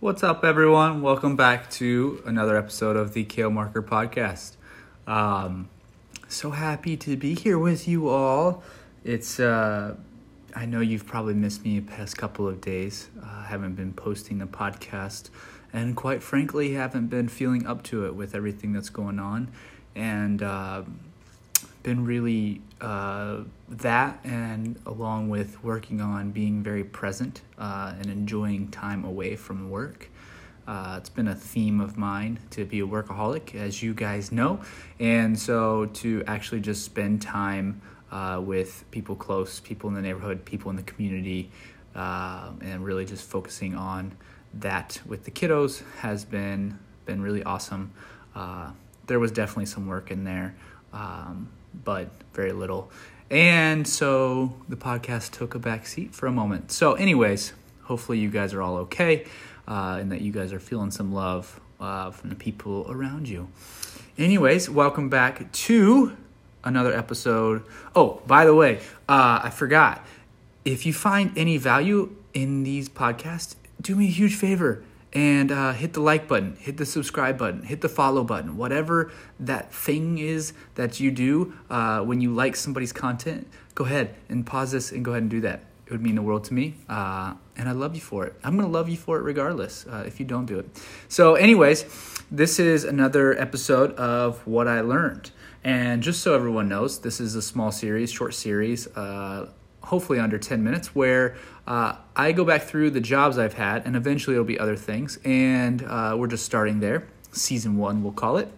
[0.00, 1.02] What's up, everyone?
[1.02, 4.52] Welcome back to another episode of the Cale Marker Podcast.
[5.06, 5.68] Um,
[6.26, 8.62] so happy to be here with you all.
[9.04, 9.96] It's uh,
[10.56, 13.10] I know you've probably missed me the past couple of days.
[13.22, 15.28] I uh, haven't been posting the podcast,
[15.70, 19.52] and quite frankly, haven't been feeling up to it with everything that's going on,
[19.94, 20.84] and uh,
[21.82, 23.38] been really uh,
[23.68, 29.70] that, and along with working on being very present uh, and enjoying time away from
[29.70, 30.08] work.
[30.66, 34.60] Uh, it's been a theme of mine to be a workaholic, as you guys know,
[35.00, 37.80] and so to actually just spend time
[38.12, 41.50] uh, with people close, people in the neighborhood, people in the community,
[41.94, 44.16] uh, and really just focusing on
[44.54, 47.90] that with the kiddos has been been really awesome.
[48.34, 48.70] Uh,
[49.06, 50.54] there was definitely some work in there,
[50.92, 51.50] um,
[51.84, 52.90] but very little.
[53.30, 56.72] And so the podcast took a back seat for a moment.
[56.72, 59.24] So, anyways, hopefully you guys are all okay
[59.68, 63.48] uh, and that you guys are feeling some love uh, from the people around you.
[64.18, 66.16] Anyways, welcome back to
[66.64, 67.62] another episode.
[67.94, 70.04] Oh, by the way, uh, I forgot.
[70.64, 75.72] If you find any value in these podcasts, do me a huge favor and uh,
[75.72, 80.18] hit the like button, hit the subscribe button, hit the follow button, whatever that thing
[80.18, 83.48] is that you do uh, when you like somebody's content.
[83.74, 85.64] Go ahead and pause this and go ahead and do that.
[85.86, 88.34] It would mean the world to me, uh, and I love you for it.
[88.44, 90.68] I'm gonna love you for it regardless uh, if you don't do it.
[91.08, 91.84] So, anyways,
[92.30, 95.32] this is another episode of what I learned.
[95.64, 99.50] And just so everyone knows, this is a small series, short series, uh,
[99.82, 101.36] hopefully under 10 minutes, where
[101.66, 105.18] uh, I go back through the jobs I've had, and eventually it'll be other things.
[105.24, 107.06] And uh, we're just starting there.
[107.32, 108.52] Season one, we'll call it.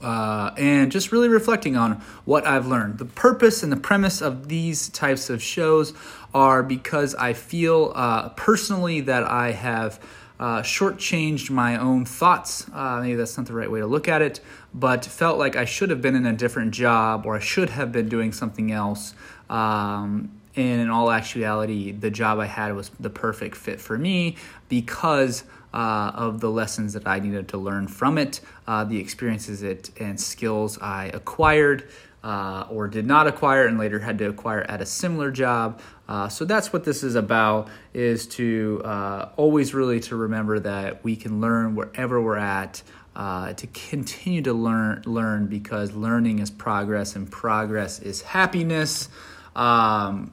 [0.00, 2.98] Uh, and just really reflecting on what I've learned.
[2.98, 5.92] The purpose and the premise of these types of shows
[6.32, 9.98] are because I feel uh, personally that I have
[10.38, 12.68] uh, shortchanged my own thoughts.
[12.72, 14.40] Uh, maybe that's not the right way to look at it,
[14.72, 17.92] but felt like I should have been in a different job or I should have
[17.92, 19.14] been doing something else.
[19.50, 24.36] Um, and in all actuality, the job I had was the perfect fit for me
[24.68, 29.62] because uh, of the lessons that I needed to learn from it, uh, the experiences
[29.62, 31.88] it and skills I acquired
[32.24, 35.80] uh, or did not acquire and later had to acquire at a similar job.
[36.08, 41.04] Uh, so that's what this is about: is to uh, always really to remember that
[41.04, 42.82] we can learn wherever we're at.
[43.14, 49.08] Uh, to continue to learn, learn because learning is progress and progress is happiness.
[49.56, 50.30] Um,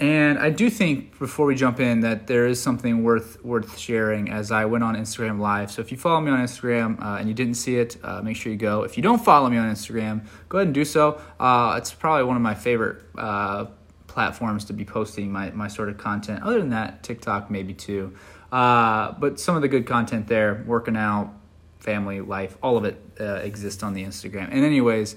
[0.00, 4.28] and I do think before we jump in that there is something worth worth sharing
[4.28, 5.70] as I went on Instagram Live.
[5.70, 8.36] So if you follow me on Instagram uh, and you didn't see it, uh, make
[8.36, 8.82] sure you go.
[8.82, 11.20] If you don't follow me on Instagram, go ahead and do so.
[11.38, 13.66] Uh, it's probably one of my favorite uh,
[14.14, 16.42] platforms to be posting my, my sort of content.
[16.42, 18.14] Other than that, TikTok maybe too.
[18.52, 21.34] Uh, but some of the good content there, working out,
[21.80, 24.48] family, life, all of it uh, exists on the Instagram.
[24.50, 25.16] And anyways,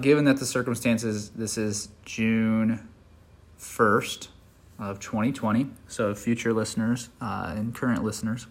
[0.00, 2.86] given that the circumstances, this is June
[3.58, 4.28] 1st
[4.78, 5.70] of 2020.
[5.88, 8.46] So, future listeners uh, and current listeners,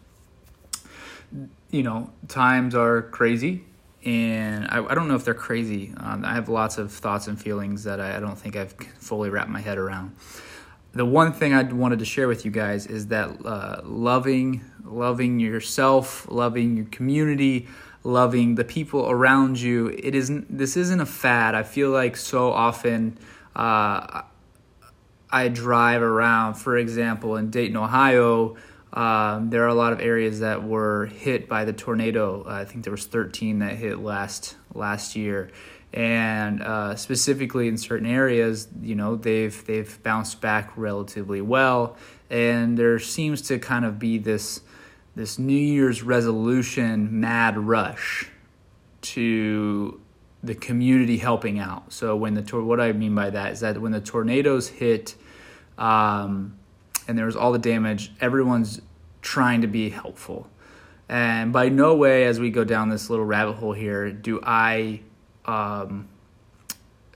[1.69, 3.65] you know, times are crazy.
[4.03, 5.93] And I, I don't know if they're crazy.
[5.97, 9.29] Um, I have lots of thoughts and feelings that I, I don't think I've fully
[9.29, 10.15] wrapped my head around.
[10.93, 15.39] The one thing I wanted to share with you guys is that uh, loving, loving
[15.39, 17.67] yourself, loving your community,
[18.03, 19.87] loving the people around you.
[19.87, 20.57] It isn't.
[20.57, 21.55] This isn't a fad.
[21.55, 23.17] I feel like so often
[23.55, 24.23] uh,
[25.29, 28.57] I drive around, for example, in Dayton, Ohio,
[28.93, 32.43] um, there are a lot of areas that were hit by the tornado.
[32.45, 35.49] Uh, I think there was 13 that hit last last year,
[35.93, 41.95] and uh, specifically in certain areas, you know, they've they've bounced back relatively well,
[42.29, 44.61] and there seems to kind of be this
[45.15, 48.29] this New Year's resolution mad rush
[49.01, 50.01] to
[50.43, 51.93] the community helping out.
[51.93, 55.15] So when the tor- what I mean by that is that when the tornadoes hit
[55.77, 56.57] um,
[57.11, 58.81] and there was all the damage, everyone's
[59.21, 60.49] trying to be helpful.
[61.09, 65.01] And by no way, as we go down this little rabbit hole here, do I
[65.43, 66.07] um,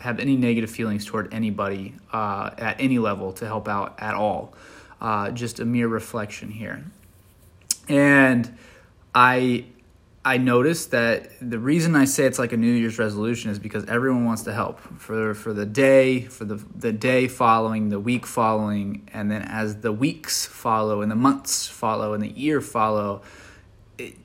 [0.01, 4.53] have any negative feelings toward anybody uh, at any level to help out at all.
[4.99, 6.83] Uh, just a mere reflection here.
[7.87, 8.57] And
[9.13, 9.67] I
[10.27, 13.85] I noticed that the reason I say it's like a New Year's resolution is because
[13.85, 18.25] everyone wants to help for for the day, for the the day following, the week
[18.25, 23.21] following, and then as the weeks follow and the months follow and the year follow,
[23.99, 24.17] it,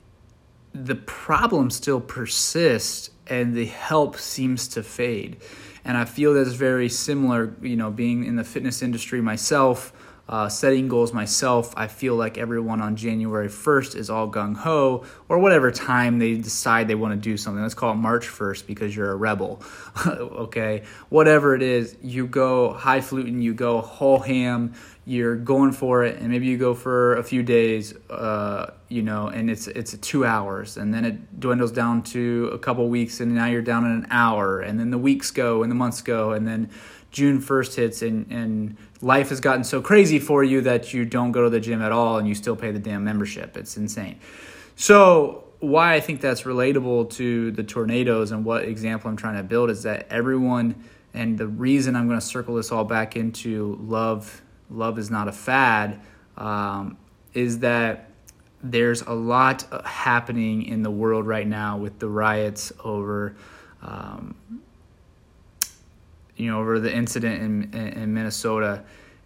[0.73, 5.37] the problem still persists and the help seems to fade.
[5.85, 9.93] And I feel that's very similar, you know, being in the fitness industry myself,
[10.31, 11.75] uh, setting goals myself.
[11.77, 16.37] I feel like everyone on January 1st is all gung ho, or whatever time they
[16.37, 17.61] decide they want to do something.
[17.61, 19.61] Let's call it March 1st because you're a rebel.
[20.07, 24.75] okay, whatever it is, you go high fluting, you go whole ham,
[25.05, 29.27] you're going for it, and maybe you go for a few days, uh, you know,
[29.27, 33.35] and it's it's two hours, and then it dwindles down to a couple weeks, and
[33.35, 36.31] now you're down in an hour, and then the weeks go, and the months go,
[36.31, 36.71] and then
[37.11, 41.33] June 1st hits and, and life has gotten so crazy for you that you don't
[41.33, 43.57] go to the gym at all and you still pay the damn membership.
[43.57, 44.19] It's insane.
[44.77, 49.43] So, why I think that's relatable to the tornadoes and what example I'm trying to
[49.43, 53.79] build is that everyone, and the reason I'm going to circle this all back into
[53.83, 56.01] love, love is not a fad,
[56.39, 56.97] um,
[57.35, 58.11] is that
[58.63, 63.37] there's a lot happening in the world right now with the riots over
[63.83, 64.35] um,
[66.41, 68.83] you know, over the incident in, in, in Minnesota.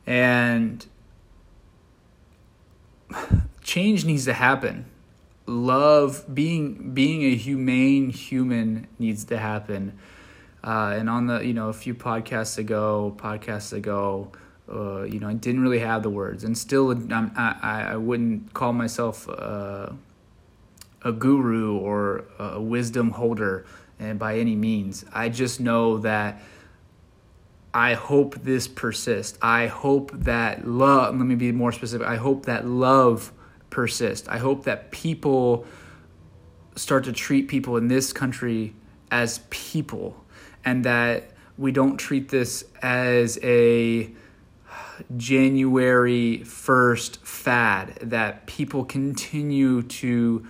[0.06, 0.84] And
[3.62, 4.86] change needs to happen.
[5.46, 9.96] Love, being being a humane human needs to happen.
[10.64, 14.32] Uh, and on the, you know, a few podcasts ago, podcasts ago,
[14.72, 18.54] uh, you know, I didn't really have the words, and still, I'm, I I wouldn't
[18.54, 19.90] call myself uh,
[21.02, 23.66] a guru or a wisdom holder,
[24.00, 26.40] and by any means, I just know that
[27.74, 29.36] I hope this persists.
[29.42, 32.06] I hope that love, let me be more specific.
[32.06, 33.32] I hope that love
[33.68, 34.28] persists.
[34.28, 35.66] I hope that people
[36.76, 38.74] start to treat people in this country
[39.10, 40.24] as people
[40.64, 44.10] and that we don't treat this as a
[45.16, 50.46] January 1st fad, that people continue to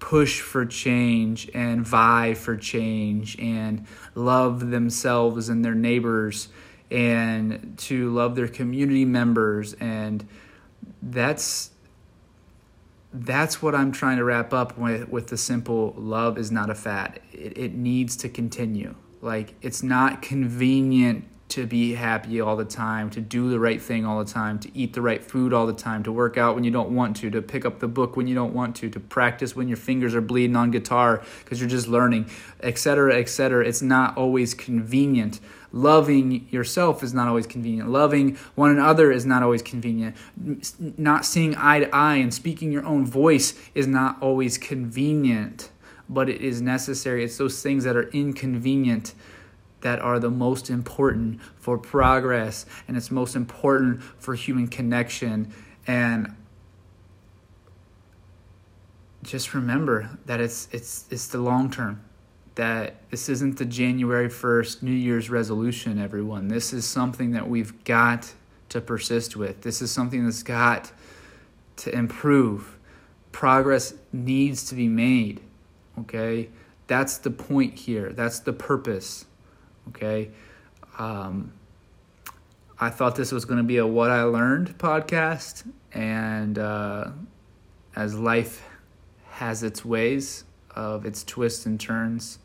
[0.00, 6.48] push for change and vie for change and love themselves and their neighbors
[6.90, 10.26] and to love their community members and
[11.02, 11.70] that's
[13.12, 16.74] that's what I'm trying to wrap up with with the simple love is not a
[16.74, 17.20] fad.
[17.32, 18.94] It, it needs to continue.
[19.20, 24.06] Like it's not convenient to be happy all the time, to do the right thing
[24.06, 26.64] all the time, to eat the right food all the time, to work out when
[26.64, 29.00] you don't want to, to pick up the book when you don't want to, to
[29.00, 32.28] practice when your fingers are bleeding on guitar because you're just learning,
[32.62, 33.64] etc., etc.
[33.66, 35.40] It's not always convenient.
[35.72, 37.88] Loving yourself is not always convenient.
[37.88, 40.16] Loving one another is not always convenient.
[40.96, 45.70] Not seeing eye to eye and speaking your own voice is not always convenient,
[46.08, 47.22] but it is necessary.
[47.22, 49.14] It's those things that are inconvenient
[49.80, 55.52] that are the most important for progress and it's most important for human connection.
[55.86, 56.34] And
[59.22, 62.02] just remember that it's it's it's the long term
[62.54, 66.48] that this isn't the January 1st New Year's resolution everyone.
[66.48, 68.32] This is something that we've got
[68.70, 69.62] to persist with.
[69.62, 70.92] This is something that's got
[71.76, 72.76] to improve.
[73.32, 75.40] Progress needs to be made
[76.00, 76.48] okay?
[76.86, 78.12] That's the point here.
[78.12, 79.26] That's the purpose
[79.90, 80.30] Okay.
[80.98, 81.52] Um,
[82.78, 85.70] I thought this was going to be a What I Learned podcast.
[85.92, 87.10] And uh,
[87.94, 88.64] as life
[89.28, 90.44] has its ways
[90.74, 92.38] of its twists and turns,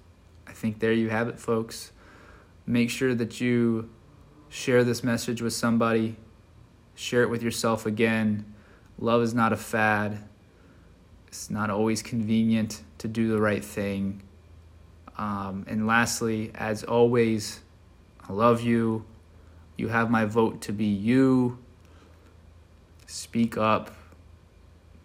[0.47, 1.92] I think there you have it, folks.
[2.65, 3.89] Make sure that you
[4.50, 6.15] share this message with somebody,
[6.95, 8.53] share it with yourself again.
[8.97, 10.24] Love is not a fad,
[11.28, 14.21] it's not always convenient to do the right thing.
[15.18, 17.62] Um, and lastly, as always,
[18.28, 19.06] I love you.
[19.78, 21.60] You have my vote to be you.
[23.07, 23.92] Speak up.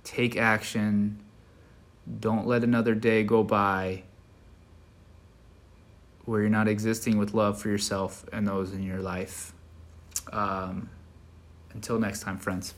[0.04, 1.20] Take action.
[2.18, 4.02] Don't let another day go by
[6.24, 9.52] where you're not existing with love for yourself and those in your life.
[10.32, 10.88] Um,
[11.72, 12.74] until next time, friends.